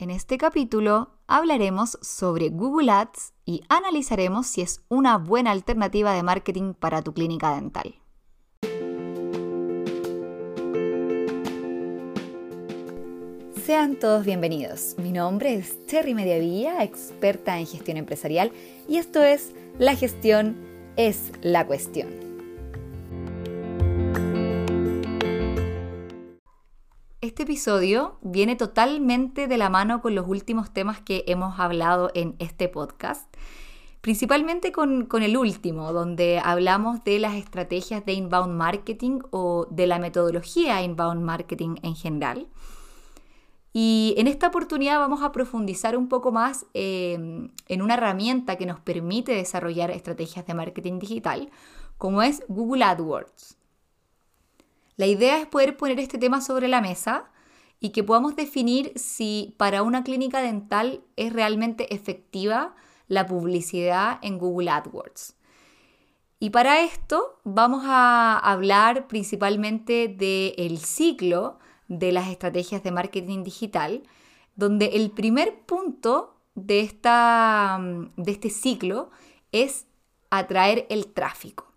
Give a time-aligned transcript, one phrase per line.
[0.00, 6.22] En este capítulo hablaremos sobre Google Ads y analizaremos si es una buena alternativa de
[6.22, 7.96] marketing para tu clínica dental.
[13.66, 14.94] Sean todos bienvenidos.
[14.98, 18.52] Mi nombre es Cherry Mediavilla, experta en gestión empresarial,
[18.86, 20.56] y esto es La gestión
[20.94, 22.27] es la cuestión.
[27.28, 32.34] Este episodio viene totalmente de la mano con los últimos temas que hemos hablado en
[32.38, 33.30] este podcast,
[34.00, 39.98] principalmente con, el último, donde hablamos de las estrategias de inbound marketing o de la
[39.98, 42.48] metodología inbound marketing en general.
[43.74, 48.64] Y en esta oportunidad vamos a profundizar un poco más em, en una herramienta que
[48.64, 51.50] nos permite desarrollar estrategias de marketing digital,
[51.98, 53.57] como es Google AdWords.
[54.98, 57.30] La idea es poder poner este tema sobre la mesa
[57.78, 62.74] y que podamos definir si para una clínica dental es realmente efectiva
[63.06, 65.36] la publicidad en Google AdWords.
[66.40, 74.02] Y para esto vamos a hablar principalmente del ciclo de las estrategias de marketing digital,
[74.56, 77.78] donde el primer punto de, esta,
[78.16, 79.10] de este ciclo
[79.52, 79.86] es
[80.30, 81.72] atraer el tráfico.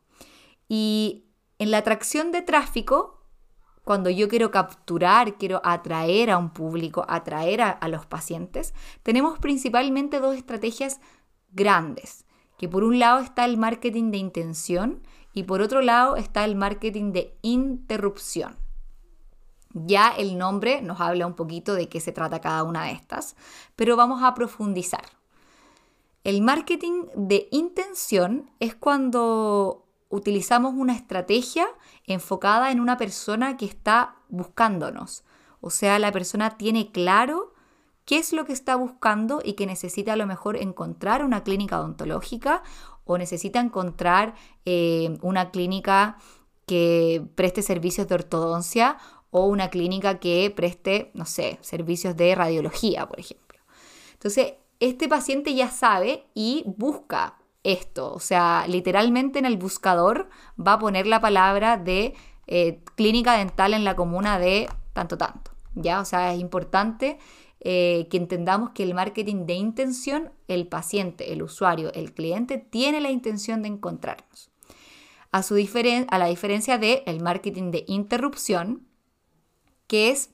[0.68, 1.26] Y
[1.62, 3.22] en la atracción de tráfico,
[3.84, 8.74] cuando yo quiero capturar, quiero atraer a un público, atraer a, los pacientes,
[9.04, 11.00] tenemos principalmente dos estrategias
[11.52, 12.26] grandes,
[12.58, 16.56] que por un lado está el marketing de intención y por otro lado está el
[16.56, 18.58] marketing de interrupción.
[19.72, 23.36] Ya el nombre nos habla un poquito de qué se trata cada una de estas,
[23.76, 25.06] pero vamos a profundizar.
[26.24, 29.81] El marketing de intención es cuando
[30.12, 31.68] utilizamos una estrategia
[32.06, 35.24] enfocada en una persona que está buscándonos.
[35.62, 37.54] O sea, la persona tiene claro
[38.06, 41.80] qué es lo que está buscando y que necesita a lo mejor encontrar una clínica
[41.80, 42.64] odontológica
[43.06, 46.18] o necesita encontrar eh, una clínica
[46.66, 48.98] que preste servicios de ortodoncia
[49.30, 53.60] o una clínica que preste, no sé, servicios de radiología, por ejemplo.
[54.14, 58.14] Entonces, este paciente ya sabe y busca esto.
[58.14, 60.30] O sea, literalmente en el buscador
[60.60, 62.14] va a poner la palabra de
[62.48, 65.52] eh, clínica dental en la comuna de tanto, tanto.
[65.76, 66.02] ¿Ya?
[66.02, 67.18] O sea, es importante
[67.62, 73.00] eh, que entendamos que el marketing de intención, el paciente, el usuario, el cliente, tiene
[73.00, 74.50] la intención de encontrarnos.
[75.32, 78.86] A, su a la diferencia del el marketing de interrupción,
[79.88, 80.32] que es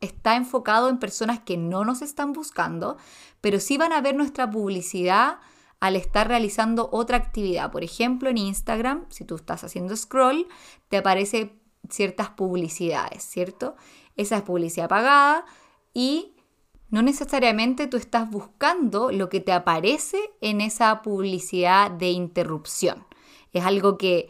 [0.00, 2.96] está enfocado en personas que no nos están buscando,
[3.40, 5.38] pero sí van a ver nuestra publicidad
[5.80, 7.70] al estar realizando otra actividad.
[7.70, 10.46] Por ejemplo, en Instagram, si tú estás haciendo scroll,
[10.88, 11.58] te aparece
[11.90, 13.76] ciertas publicidades, ¿cierto?
[14.16, 15.44] Esa es publicidad pagada
[15.92, 16.34] y
[16.88, 23.06] no necesariamente tú estás buscando lo que te aparece en esa publicidad de interrupción.
[23.52, 24.28] Es algo que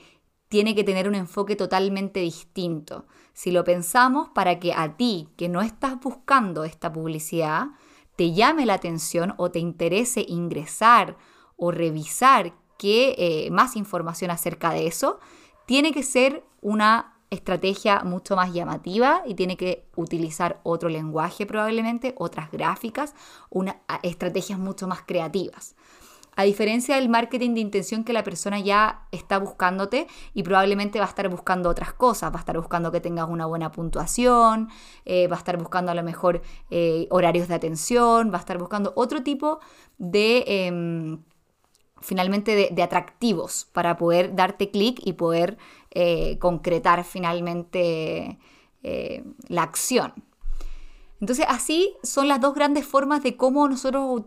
[0.49, 3.07] tiene que tener un enfoque totalmente distinto.
[3.33, 7.69] Si lo pensamos para que a ti, que no estás buscando esta publicidad,
[8.17, 11.19] te llame la atención o te interese ingresar
[11.57, 15.19] o revisar qué eh, más información acerca de eso,
[15.67, 22.15] tiene que ser una estrategia mucho más llamativa y tiene que utilizar otro lenguaje probablemente,
[22.19, 23.15] otras gráficas,
[23.51, 25.75] una, estrategias mucho más creativas.
[26.39, 31.07] A diferencia del marketing de intención que la persona ya está buscándote y probablemente va
[31.07, 34.69] a estar buscando otras cosas, va a estar buscando que tengas una buena puntuación,
[35.07, 38.59] eh, va a estar buscando a lo mejor eh, horarios de atención, va a estar
[38.59, 39.61] buscando otro tipo
[39.97, 40.45] de...
[40.47, 41.23] Em,
[42.01, 45.59] finalmente de, atractivos para poder darte clic y poder
[45.91, 48.39] eh, concretar finalmente
[48.83, 50.13] eh, la acción.
[51.21, 54.25] Entonces así son las dos grandes formas de cómo nosotros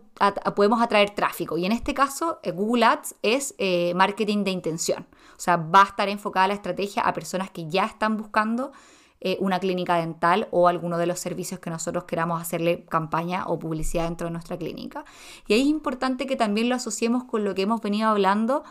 [0.56, 1.56] podemos atraer tráfico.
[1.56, 3.54] Y en este caso, eh, Google Ads es
[3.94, 5.06] marketing de intención.
[5.36, 8.72] O sea, va a estar enfocada la estrategia a personas que ya están buscando
[9.20, 13.58] eh, una clínica dental o alguno de los servicios que nosotros queramos hacerle campaña o
[13.58, 15.04] publicidad dentro de nuestra clínica.
[15.46, 18.64] Y ahí es importante que también lo asociemos con lo que hemos venido hablando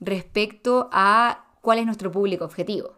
[0.00, 2.94] respecto a cuál es nuestro público objetivo.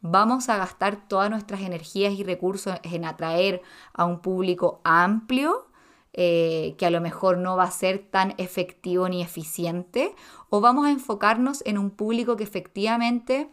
[0.00, 3.62] Vamos a gastar todas nuestras energías y recursos en atraer
[3.92, 5.68] a un público amplio
[6.12, 10.16] eh, que a lo mejor no va a ser tan efectivo ni eficiente,
[10.48, 13.52] o vamos a enfocarnos en un público que efectivamente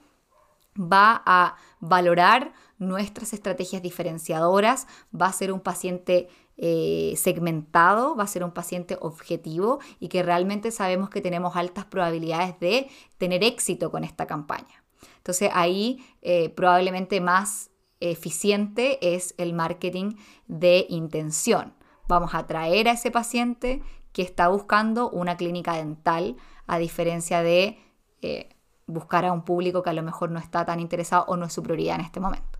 [0.75, 6.27] va a valorar nuestras estrategias diferenciadoras, va a ser un paciente
[6.57, 11.85] eh, segmentado, va a ser un paciente objetivo y que realmente sabemos que tenemos altas
[11.85, 14.83] probabilidades de tener éxito con esta campaña.
[15.17, 20.15] Entonces ahí eh, probablemente más eficiente es el marketing
[20.47, 21.73] de intención.
[22.07, 23.81] vamos a atraer a ese paciente
[24.11, 26.37] que está buscando una clínica dental,
[26.67, 27.79] a diferencia de
[28.21, 28.49] eh,
[28.87, 31.53] buscar a un público que a lo mejor no está tan interesado o no es
[31.53, 32.54] su prioridad en este momento.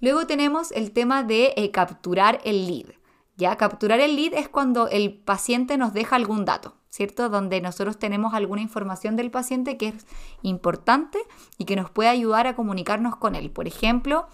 [0.00, 2.94] Luego tenemos el tema de eh, capturar el lead.
[3.36, 7.28] Ya capturar el lead es cuando el paciente nos deja algún dato, ¿cierto?
[7.28, 10.06] Donde nosotros tenemos alguna información del paciente que es
[10.42, 11.18] importante
[11.56, 13.50] y que nos puede ayudar a comunicarnos con él.
[13.50, 14.26] Por ejemplo,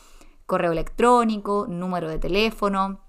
[0.46, 3.00] correo electrónico, número de teléfono,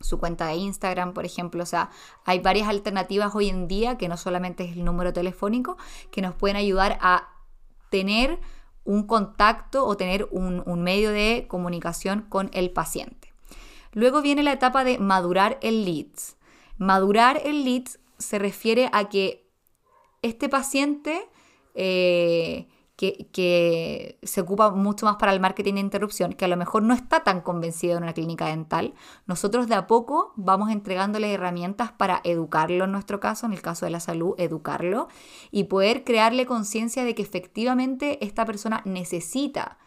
[0.00, 1.62] su cuenta de Instagram, por ejemplo.
[1.62, 1.90] O sea,
[2.24, 5.76] hay varias alternativas hoy en día, que no solamente es el número telefónico,
[6.10, 7.28] que nos pueden ayudar a
[7.90, 8.40] tener
[8.90, 13.32] un contacto o tener un, medio de comunicación con el paciente.
[13.92, 16.36] Luego viene la etapa de madurar el leads.
[16.76, 19.48] Madurar el leads se refiere a que
[20.22, 21.28] este paciente
[21.76, 22.66] eh,
[23.00, 26.92] que, se ocupa mucho más para el marketing de interrupción, que a lo mejor no
[26.92, 28.94] está tan convencido en una clínica dental,
[29.26, 33.86] nosotros de a poco vamos entregándole herramientas para educarlo en nuestro caso, en el caso
[33.86, 35.08] de la salud, educarlo
[35.50, 39.78] y poder crearle conciencia de que efectivamente esta persona necesita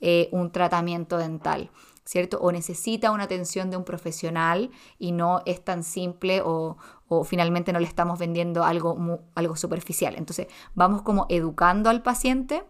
[0.00, 1.70] eh, un tratamiento dental.
[2.08, 2.38] ¿cierto?
[2.40, 6.78] O necesita una atención de un profesional y no es tan simple o,
[7.24, 10.14] finalmente no le estamos vendiendo algo, algo superficial.
[10.16, 12.64] Entonces, vamos como educando al paciente.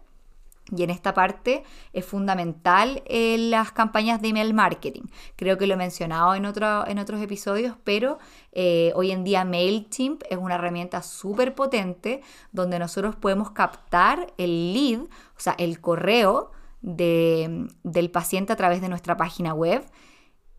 [0.75, 1.63] Y en esta parte
[1.93, 5.03] es fundamental eh, las campañas de email marketing.
[5.35, 8.19] Creo que lo he mencionado en, en otros episodios, pero
[8.51, 12.21] eh, hoy en día MailChimp es una herramienta súper potente
[12.51, 16.51] donde nosotros podemos captar el lead, o sea, el correo
[16.81, 19.83] del paciente a través de nuestra página web.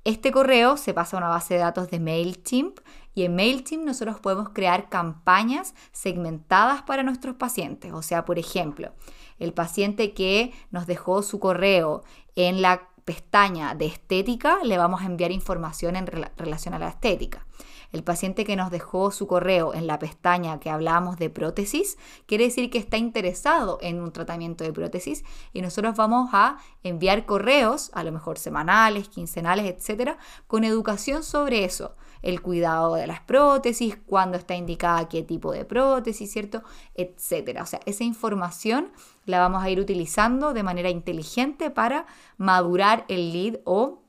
[0.04, 2.80] Este correo se pasa a una base de datos de MailChimp
[3.14, 7.92] y en MailChimp nosotros podemos crear campañas segmentadas para nuestros pacientes.
[7.92, 8.92] O sea, por ejemplo,
[9.38, 12.04] el paciente que nos dejó su correo
[12.36, 17.46] en la pestaña de estética, le vamos a enviar información en relación a la estética.
[17.90, 22.44] El paciente que nos dejó su correo en la pestaña que hablábamos de prótesis, quiere
[22.44, 27.90] decir que está interesado en un tratamiento de prótesis y nosotros vamos a enviar correos,
[27.94, 33.96] a lo mejor semanales, quincenales, etcétera, con educación sobre eso el cuidado de las prótesis,
[34.06, 36.62] cuándo está indicada qué tipo de prótesis, ¿cierto?
[36.94, 37.62] Etcétera.
[37.62, 38.92] O sea, esa información
[39.24, 42.06] la vamos a ir utilizando de manera inteligente para
[42.36, 44.02] madurar el lead o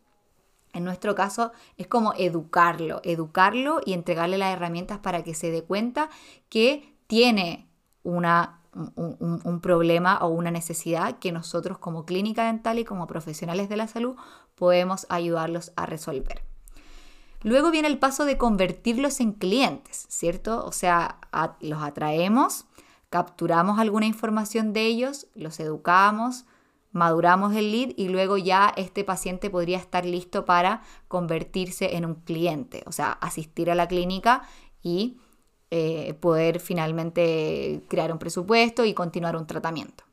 [0.73, 5.63] en nuestro caso es como educarlo, educarlo y entregarle las herramientas para que se dé
[5.63, 6.09] cuenta
[6.49, 7.69] que tiene
[8.03, 13.67] una, un, un, problema o una necesidad que nosotros como clínica dental y como profesionales
[13.67, 14.15] de la salud
[14.55, 16.50] podemos ayudarlos a resolver.
[17.43, 20.63] Luego viene el paso de convertirlos en clientes, ¿cierto?
[20.65, 21.19] O sea,
[21.59, 22.65] los atraemos,
[23.09, 26.45] capturamos alguna información de ellos, los educamos,
[26.91, 32.15] maduramos el lead y luego ya este paciente podría estar listo para convertirse en un
[32.15, 34.43] cliente, o sea, asistir a la clínica
[34.83, 35.17] y
[35.71, 40.03] eh, poder finalmente crear un presupuesto y continuar un tratamiento.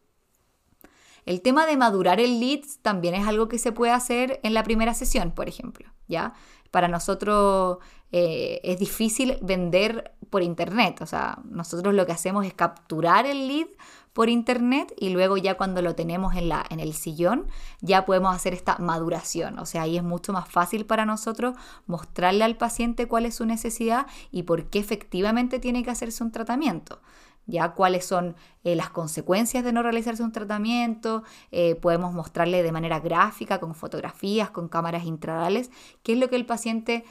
[1.26, 4.62] El tema de madurar el lead también es algo que se puede hacer en la
[4.62, 6.32] primera sesión, por ejemplo, ¿ya?
[6.70, 7.78] Para nosotros
[8.12, 13.48] eh, es difícil vender por internet, o sea, nosotros lo que hacemos es capturar el
[13.48, 13.68] lead
[14.12, 17.46] por internet y luego ya cuando lo tenemos en, la, en el sillón
[17.80, 19.58] ya podemos hacer esta maduración.
[19.60, 21.54] O sea, ahí es mucho más fácil para nosotros
[21.86, 26.32] mostrarle al paciente cuál es su necesidad y por qué efectivamente tiene que hacerse un
[26.32, 27.00] tratamiento
[27.48, 32.70] ya cuáles son eh, las consecuencias de no realizarse un tratamiento, eh, podemos mostrarle de
[32.70, 35.70] manera gráfica, con fotografías, con cámaras intradales,
[36.02, 37.04] qué es lo que el paciente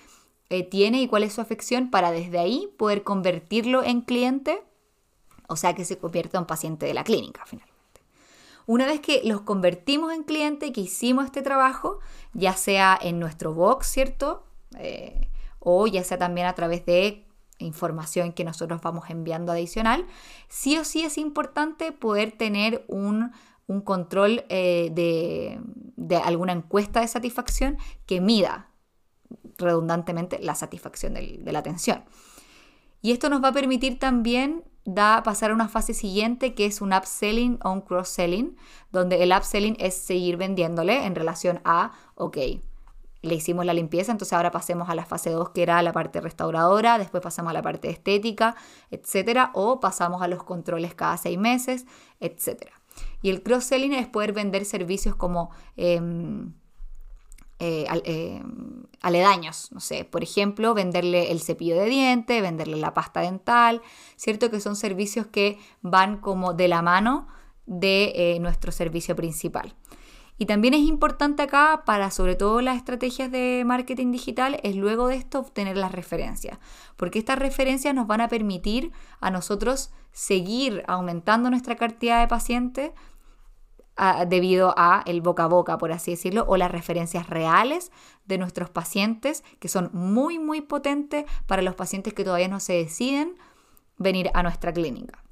[0.49, 4.63] eh, tiene y cuál es su afección para desde ahí poder convertirlo en cliente
[5.49, 7.75] o sea que se convierta en paciente de la clínica finalmente.
[8.65, 11.99] Una vez que los convertimos en cliente, que hicimos este trabajo,
[12.33, 14.43] ya sea en nuestro box, ¿cierto?
[15.59, 17.26] O ya sea también a través de
[17.59, 20.05] información que nosotros vamos enviando adicional,
[20.47, 23.31] sí o sí es importante poder tener un,
[23.83, 28.71] control eh, de, alguna encuesta de satisfacción que mida
[29.57, 32.03] redundantemente la satisfacción de la atención.
[33.01, 34.63] Y esto nos va a permitir también
[35.23, 38.55] pasar a una fase siguiente que es un upselling o un cross-selling,
[38.91, 42.37] donde el upselling es seguir vendiéndole en relación a, ok,
[43.21, 46.21] le hicimos la limpieza, entonces ahora pasemos a la fase 2 que era la parte
[46.21, 48.55] restauradora, después pasamos a la parte estética,
[48.91, 51.85] etcétera, o pasamos a los controles cada seis meses,
[52.19, 52.73] etcétera.
[53.21, 55.49] Y el cross-selling es poder vender servicios como...
[55.75, 56.53] Em,
[57.59, 58.43] eh, eh,
[59.01, 63.81] aledaños, no sé, por ejemplo, venderle el cepillo de diente, venderle la pasta dental,
[64.15, 64.51] ¿cierto?
[64.51, 67.27] Que son servicios que van como de la mano
[67.65, 69.73] de eh, nuestro servicio principal.
[70.37, 75.07] Y también es importante acá para sobre todo las estrategias de marketing digital es luego
[75.07, 76.59] de esto obtener las referencias,
[76.95, 82.91] porque estas referencias nos van a permitir a nosotros seguir aumentando nuestra cantidad de pacientes
[84.27, 87.91] debido a el boca a boca, por así decirlo, o las referencias reales
[88.25, 92.73] de nuestros pacientes, que son muy, muy potentes para los pacientes que todavía no se
[92.73, 93.35] deciden
[93.97, 95.23] venir a nuestra clínica.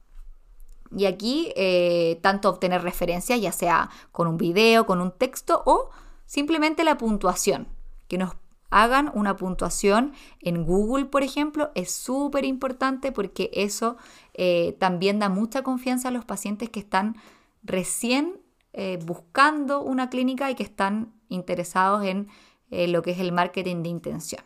[0.96, 5.90] Y aquí, eh, tanto obtener referencias, ya sea con un video, con un texto o
[6.26, 7.68] simplemente la puntuación,
[8.08, 8.36] que nos
[8.70, 13.98] hagan una puntuación en Google, por ejemplo, es súper importante porque eso
[14.34, 17.18] eh, también da mucha confianza a los pacientes que están
[17.64, 18.40] recién
[18.74, 22.28] eh, buscando una clínica y que están interesados en
[22.72, 24.44] lo que es el marketing de intención.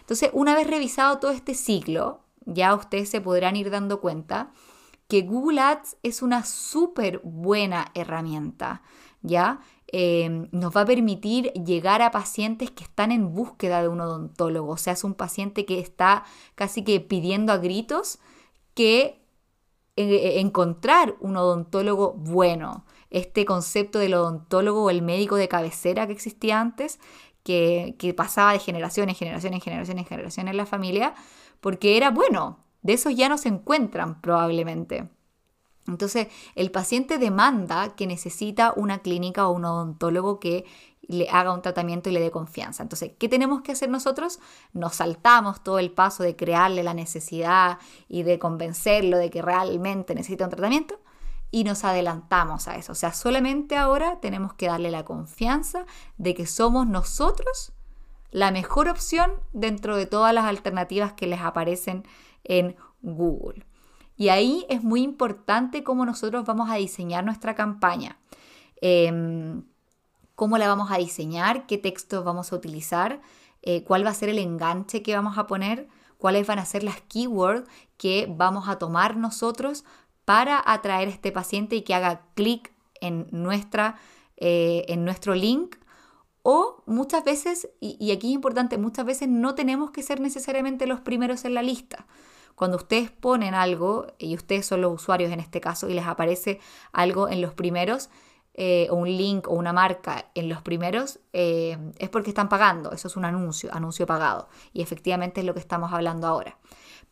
[0.00, 4.52] Entonces, una vez revisado todo este ciclo, ya ustedes se podrán ir dando cuenta
[5.08, 8.82] que Google Ads es una súper buena herramienta,
[9.22, 9.60] ¿ya?
[9.88, 14.72] Em, nos va a permitir llegar a pacientes que están en búsqueda de un odontólogo,
[14.72, 16.24] o sea, es un paciente que está
[16.56, 18.18] casi que pidiendo a gritos
[18.74, 19.22] que
[19.96, 26.12] eh, encontrar un odontólogo bueno este concepto del odontólogo o el médico de cabecera que
[26.12, 26.98] existía antes,
[27.42, 31.14] que, pasaba de generación en generación en generación en generación en la familia,
[31.60, 35.08] porque era bueno, de esos ya no se encuentran probablemente.
[35.86, 40.64] Entonces, el paciente demanda que necesita una clínica o un odontólogo que
[41.08, 42.82] le haga un tratamiento y le dé confianza.
[42.82, 44.40] Entonces, ¿qué tenemos que hacer nosotros?
[44.72, 47.78] Nos saltamos todo el paso de crearle la necesidad
[48.08, 51.00] y de convencerlo de que realmente necesita un tratamiento
[51.52, 52.92] y nos adelantamos a eso.
[52.92, 55.86] O sea, solamente ahora tenemos que darle la confianza
[56.18, 57.72] de que somos nosotros
[58.32, 62.04] la mejor opción dentro de todas las alternativas que les aparecen
[62.48, 63.64] en Google.
[64.16, 68.18] Y ahí es muy importante cómo nosotros vamos a diseñar nuestra campaña.
[68.80, 69.62] Em,
[70.34, 73.20] cómo la vamos a diseñar, qué textos vamos a utilizar,
[73.62, 75.88] eh, cuál va a ser el enganche que vamos a poner,
[76.18, 79.84] cuáles van a ser las keywords que vamos a tomar nosotros
[80.24, 83.28] para atraer a este paciente y que haga clic en,
[84.36, 85.76] eh, en nuestro link.
[86.42, 91.00] O muchas veces, y, aquí es importante, muchas veces no tenemos que ser necesariamente los
[91.00, 92.06] primeros en la lista.
[92.56, 96.58] Cuando ustedes ponen algo, y ustedes son los usuarios en este caso, y les aparece
[96.92, 98.10] algo en los primeros,
[98.54, 102.90] eh, o un link o una marca en los primeros, eh, es porque están pagando.
[102.90, 104.48] Eso es un anuncio, anuncio pagado.
[104.72, 106.58] Y efectivamente es lo que estamos hablando ahora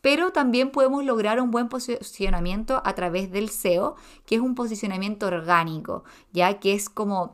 [0.04, 3.96] pero también podemos lograr un buen posicionamiento a través del SEO,
[4.26, 7.32] que es un posicionamiento orgánico, ya que es como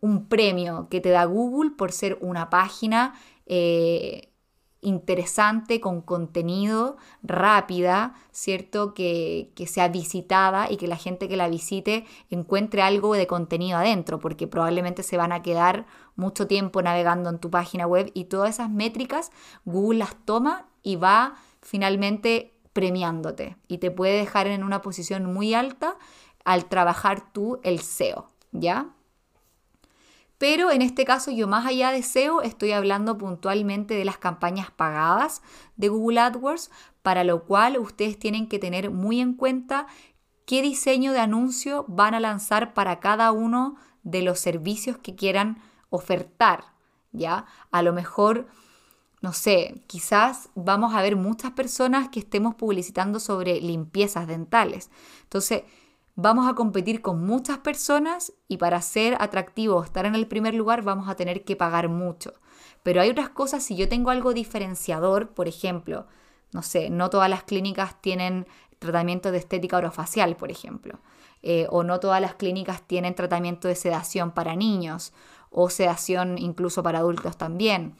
[0.00, 3.14] un premio que te da Google por ser una página
[3.46, 4.33] eh,
[4.84, 8.94] interesante, con contenido, rápida, ¿cierto?
[8.94, 13.78] Que, que, sea visitada y que la gente que la visite encuentre algo de contenido
[13.78, 15.86] adentro, porque probablemente se van a quedar
[16.16, 19.32] mucho tiempo navegando en tu página web y todas esas métricas
[19.64, 25.54] Google las toma y va finalmente premiándote y te puede dejar en una posición muy
[25.54, 25.96] alta
[26.44, 28.90] al trabajar tú el SEO, ¿ya?
[30.44, 34.70] Pero en este caso yo más allá de SEO estoy hablando puntualmente de las campañas
[34.70, 35.40] pagadas
[35.76, 36.70] de Google AdWords,
[37.00, 39.86] para lo cual ustedes tienen que tener muy en cuenta
[40.44, 45.62] qué diseño de anuncio van a lanzar para cada uno de los servicios que quieran
[45.88, 46.74] ofertar,
[47.12, 47.46] ¿ya?
[47.70, 48.46] A lo mejor
[49.22, 54.90] no sé, quizás vamos a ver muchas personas que estemos publicitando sobre limpiezas dentales.
[55.22, 55.62] Entonces,
[56.16, 60.82] vamos a competir con muchas personas y para ser atractivo estar en el primer lugar
[60.82, 62.32] vamos a tener que pagar mucho.
[62.82, 66.06] Pero hay otras cosas, si yo tengo algo diferenciador, por ejemplo,
[66.52, 68.46] no sé, no todas las clínicas tienen
[68.78, 71.00] tratamiento de estética orofacial, por ejemplo,
[71.42, 75.12] eh, o no todas las clínicas tienen tratamiento de sedación para niños
[75.50, 77.96] o sedación incluso para adultos también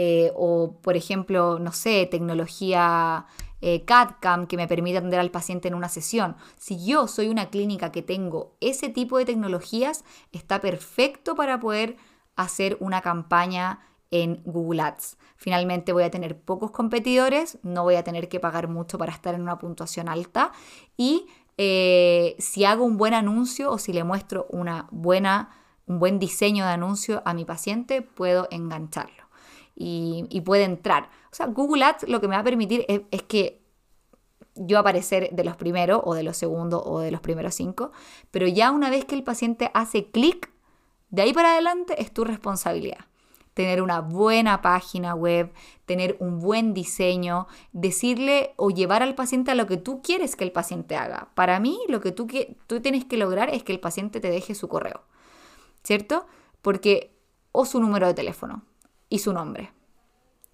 [0.00, 3.26] eh, o por ejemplo, no sé, tecnología
[3.60, 6.36] eh, CAD-CAM que me permite atender al paciente en una sesión.
[6.56, 11.96] Si yo soy una clínica que tengo ese tipo de tecnologías, está perfecto para poder
[12.36, 15.18] hacer una campaña en Google Ads.
[15.36, 19.34] Finalmente voy a tener pocos competidores, no voy a tener que pagar mucho para estar
[19.34, 20.52] en una puntuación alta
[20.96, 21.26] y
[21.58, 25.50] eh, si hago un buen anuncio o si le muestro una buena,
[25.86, 29.28] un buen diseño de anuncio a mi paciente, puedo engancharlo
[29.74, 31.10] y, puede entrar.
[31.30, 33.62] O sea, Google Ads lo que me va a permitir es, que
[34.54, 37.92] yo aparecer de los primeros o de los segundos o de los primeros cinco,
[38.30, 40.50] pero ya una vez que el paciente hace clic,
[41.10, 43.06] de ahí para adelante es tu responsabilidad.
[43.54, 45.52] Tener una buena página web,
[45.84, 50.44] tener un buen diseño, decirle o llevar al paciente a lo que tú quieres que
[50.44, 51.30] el paciente haga.
[51.34, 52.28] Para mí, lo que tú,
[52.66, 55.02] tú tienes que lograr es que el paciente te deje su correo.
[55.82, 56.26] ¿cierto?
[56.62, 57.16] Porque,
[57.52, 58.62] o su número de teléfono
[59.08, 59.72] y su nombre.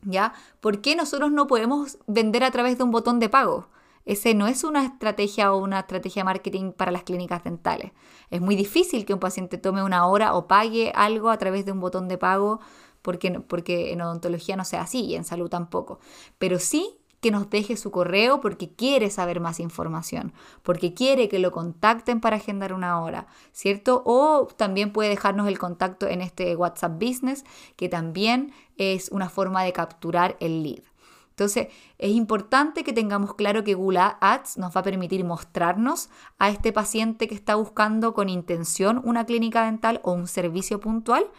[0.05, 0.35] ¿Ya?
[0.61, 3.69] ¿Por qué nosotros no podemos vender a través de un botón de pago?
[4.05, 7.93] Ese no es una estrategia o una estrategia de marketing para las clínicas dentales.
[8.31, 11.73] Es muy difícil que un paciente tome una hora o pague algo a través de
[11.73, 12.61] un botón de pago
[13.01, 16.01] porque, porque en odontología no sea así y en salud tampoco.
[16.39, 21.39] Pero sí que nos deje su correo porque quiere saber más información, porque quiere que
[21.39, 24.03] lo contacten para agendar una hora, ¿cierto?
[24.05, 29.63] O también puede dejarnos el contacto en este WhatsApp Business, que también es una forma
[29.63, 30.83] de capturar el lead.
[31.31, 36.51] Entonces, es importante que tengamos claro que Google Ads nos va a permitir mostrarnos a
[36.51, 41.31] este paciente que está buscando con intención una clínica dental o un servicio puntual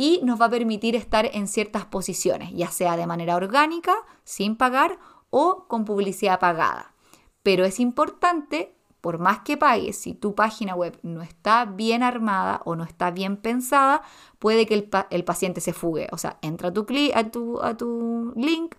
[0.00, 4.56] y nos va a permitir estar en ciertas posiciones, ya sea de manera orgánica, sin
[4.56, 6.94] pagar o con publicidad pagada.
[7.42, 12.62] Pero es importante, por más que pagues, si tu página web no está bien armada
[12.64, 14.00] o no está bien pensada,
[14.38, 16.08] puede que el, paciente se fugue.
[16.12, 18.76] O sea, entra a tu, a tu, a tu link,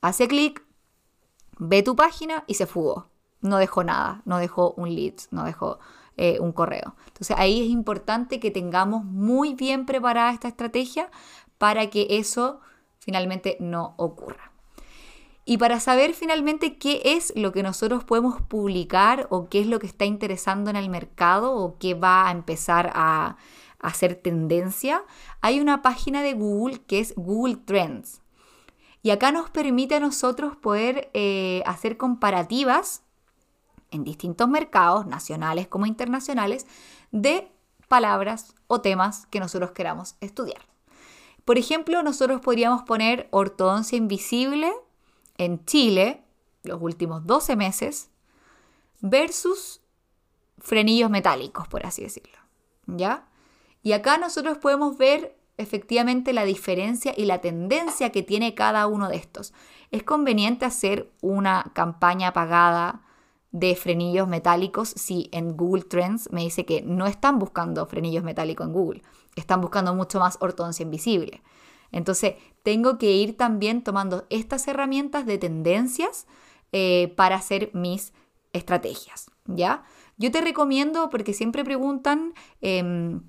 [0.00, 0.64] hace clic,
[1.60, 3.06] ve tu página y se fugó.
[3.40, 5.78] No dejó nada, no dejó un lead, no dejó
[6.22, 6.96] eh, un correo.
[7.06, 11.10] Entonces ahí es importante que tengamos muy bien preparada esta estrategia
[11.56, 12.60] para que eso
[12.98, 14.52] finalmente no ocurra.
[15.46, 19.78] Y para saber finalmente qué es lo que nosotros podemos publicar o qué es lo
[19.78, 23.38] que está interesando en el mercado o qué va a empezar a,
[23.82, 25.02] hacer tendencia,
[25.40, 28.20] hay una página de Google que es Google Trends.
[29.02, 33.04] Y acá nos permite a nosotros poder eh, hacer comparativas
[33.90, 36.66] en distintos mercados, nacionales como internacionales,
[37.10, 37.50] de
[37.88, 40.62] palabras o temas que nosotros queramos estudiar.
[41.44, 44.72] Por ejemplo, nosotros podríamos poner ortodoncia invisible
[45.38, 46.22] en Chile
[46.62, 48.10] los últimos 12 meses
[49.00, 49.80] versus
[50.58, 52.38] frenillos metálicos, por así decirlo.
[52.86, 53.26] ¿Ya?
[53.82, 59.08] Y acá nosotros podemos ver efectivamente la diferencia y la tendencia que tiene cada uno
[59.08, 59.52] de estos.
[59.90, 63.02] Es conveniente hacer una campaña pagada
[63.52, 68.66] de frenillos metálicos si en Google Trends me dice que no están buscando frenillos metálicos
[68.66, 69.02] en Google,
[69.36, 71.42] están buscando mucho más ortodoncia invisible.
[71.92, 76.26] Entonces, tengo que ir también tomando estas herramientas de tendencias
[76.72, 78.12] eh, para hacer mis
[78.52, 79.84] estrategias, ¿ya?
[80.16, 83.22] Yo te recomiendo, porque siempre preguntan em,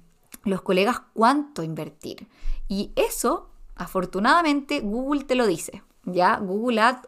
[0.44, 2.28] los colegas cuánto invertir.
[2.68, 6.38] Y eso, afortunadamente, Google te lo dice, ¿ya?
[6.38, 7.08] Google Ads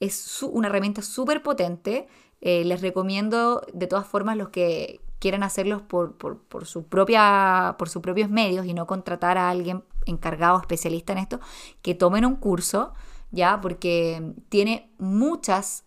[0.00, 2.08] es una herramienta súper potente
[2.40, 6.16] eh, les recomiendo de todas formas los que quieran hacerlos por,
[6.64, 11.40] su propia, por sus propios medios y no contratar a alguien encargado, especialista en esto,
[11.82, 12.94] que tomen un curso,
[13.30, 13.60] ¿ya?
[13.60, 15.84] Porque tiene muchas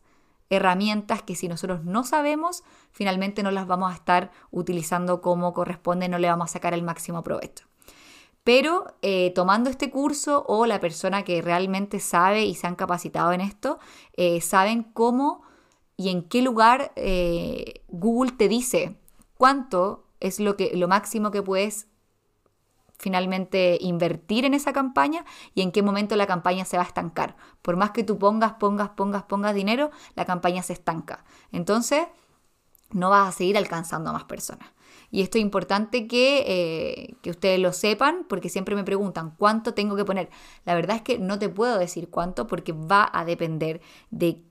[0.49, 6.09] herramientas que si nosotros no sabemos, finalmente no las vamos a estar utilizando como corresponde,
[6.09, 7.65] no le vamos a sacar el máximo provecho.
[8.43, 13.31] Pero eh, tomando este curso o la persona que realmente sabe y se han capacitado
[13.31, 13.79] en esto,
[14.17, 15.43] eh, saben cómo
[16.01, 18.97] y en qué lugar eh, Google te dice
[19.37, 21.87] cuánto es lo, que, lo máximo que puedes
[22.97, 27.35] finalmente invertir en esa campaña y en qué momento la campaña se va a estancar.
[27.61, 31.23] Por más que tú pongas, pongas, pongas, pongas dinero, la campaña se estanca.
[31.51, 32.07] Entonces,
[32.89, 34.69] no vas a seguir alcanzando a más personas.
[35.11, 39.75] Y esto es importante que, eh, que, ustedes lo sepan porque siempre me preguntan cuánto
[39.75, 40.29] tengo que poner.
[40.65, 44.43] La verdad es que no te puedo decir cuánto porque va a depender de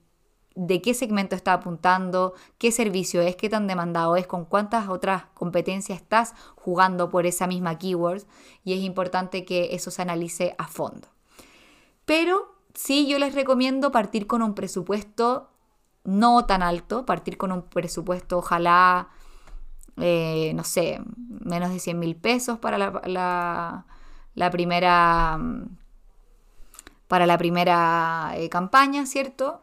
[0.66, 5.24] de qué segmento está apuntando, qué servicio es, qué tan demandado es, con cuántas otras
[5.32, 8.24] competencias estás jugando por esa misma keyword
[8.62, 11.08] y es importante que eso se analice a fondo.
[12.04, 15.48] Pero sí yo les recomiendo partir con un presupuesto
[16.04, 19.08] no tan alto, partir con un presupuesto ojalá,
[19.96, 25.40] eh, no sé, menos de 100 mil pesos para la, primera,
[27.08, 29.62] para la primera eh, campaña, ¿cierto?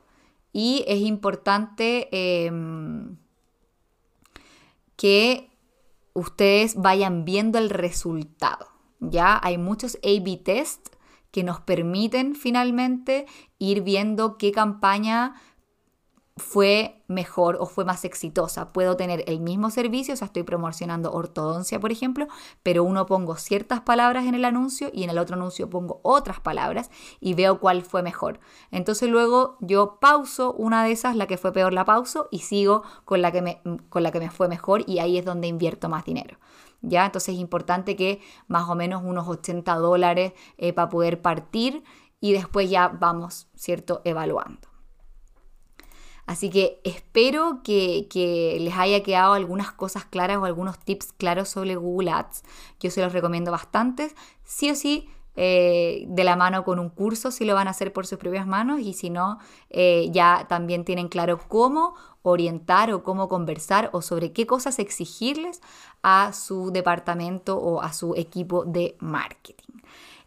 [0.58, 2.10] Y es importante
[2.48, 3.18] em,
[4.96, 5.52] que
[6.14, 8.66] ustedes vayan viendo el resultado.
[9.00, 10.88] Ya hay muchos A-B test
[11.30, 13.28] que nos permiten finalmente
[13.60, 15.36] ir viendo qué campaña
[16.38, 18.70] fue mejor o fue más exitosa.
[18.70, 22.28] Puedo tener el mismo servicio, o sea, estoy promocionando ortodoncia, por ejemplo,
[22.64, 26.40] pero uno pongo ciertas palabras en el anuncio y en el otro anuncio pongo otras
[26.40, 28.40] palabras y veo cuál fue mejor.
[28.72, 32.84] Entonces luego yo pauso una de esas, la que fue peor la pauso y sigo
[33.04, 35.90] con la que me, con la que me fue mejor y ahí es donde invierto
[35.90, 36.38] más dinero.
[36.82, 37.06] ¿Ya?
[37.06, 41.84] Entonces es importante que más o menos unos 80 dólares eh, para poder partir
[42.20, 44.02] y después ya vamos, ¿cierto?
[44.04, 44.67] Evaluando.
[46.28, 51.78] Así que espero que, les haya quedado algunas cosas claras o algunos tips claros sobre
[51.78, 52.44] Google Ads.
[52.82, 54.14] Yo se los recomiendo bastante.
[54.44, 57.94] Sí o sí, eh, de la mano con un curso si lo van a hacer
[57.94, 63.04] por sus propias manos y si no, eh, ya también tienen claro cómo orientar o
[63.04, 65.62] cómo conversar o sobre qué cosas exigirles
[66.04, 69.80] a su departamento o a su equipo de marketing.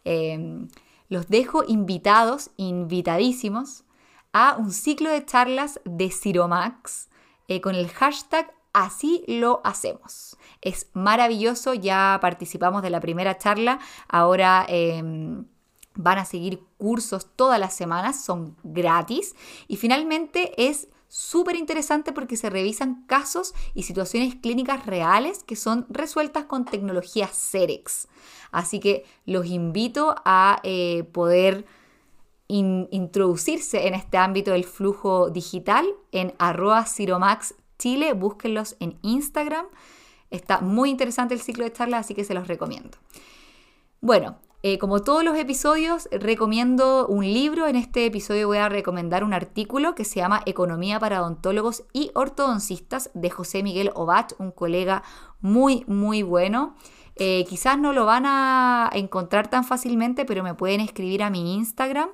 [0.05, 0.69] Em,
[1.11, 3.85] los dejo invitados, invitadísimos,
[4.33, 7.09] a un ciclo de charlas de Ciromax
[7.49, 10.37] eh, con el hashtag Así lo hacemos.
[10.61, 15.45] Es maravilloso, ya participamos de la primera charla, ahora em,
[15.97, 19.35] van a seguir cursos todas las semanas, son gratis
[19.67, 25.85] y finalmente es súper interesante porque se revisan casos y situaciones clínicas reales que son
[25.89, 28.07] resueltas con tecnología Cerex.
[28.53, 31.67] Así que los invito a eh, poder
[32.51, 39.67] introducirse en este ámbito del flujo digital en arroba Ciromax Chile, búsquenlos en Instagram.
[40.31, 42.99] Está muy interesante el ciclo de charlas, así que se los recomiendo.
[44.01, 47.67] Bueno, eh, como todos los episodios, recomiendo un libro.
[47.67, 52.11] En este episodio voy a recomendar un artículo que se llama Economía para odontólogos y
[52.15, 55.03] ortodoncistas de José Miguel Obat, un colega
[55.41, 56.77] muy, muy bueno.
[57.17, 61.55] Eh, quizás no lo van a encontrar tan fácilmente, pero me pueden escribir a mi
[61.55, 62.11] Instagram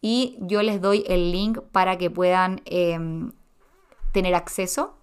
[0.00, 3.32] y yo les doy el link para que puedan em,
[4.12, 4.94] tener acceso.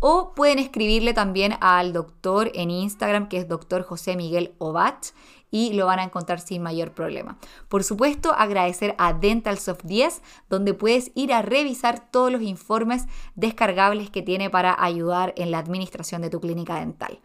[0.00, 5.06] O pueden escribirle también al doctor en Instagram, que es doctor José Miguel Obat,
[5.50, 7.38] y lo van a encontrar sin mayor problema.
[7.68, 14.10] Por supuesto, agradecer a Dentalsoft 10, donde puedes ir a revisar todos los informes descargables
[14.10, 17.20] que tiene para ayudar en la administración de tu clínica dental.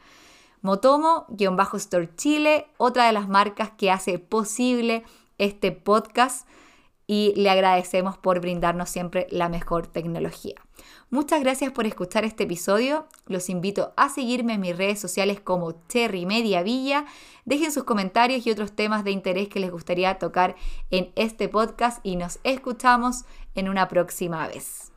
[0.62, 5.03] Motomo-Store Chile, otra de las marcas que hace posible
[5.37, 6.47] este podcast
[7.05, 10.55] y le agradecemos por brindarnos siempre la mejor tecnología.
[11.09, 13.07] Muchas gracias por escuchar este episodio.
[13.27, 17.05] Los invito a seguirme en mis redes sociales como Terry Media Villa.
[17.45, 20.55] Dejen sus comentarios y otros temas de interés que les gustaría tocar
[20.91, 24.91] en este podcast y nos escuchamos en una próxima vez.